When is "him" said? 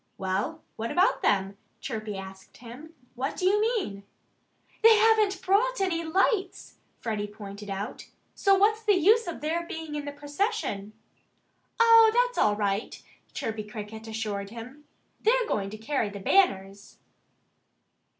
2.57-2.95, 14.49-14.85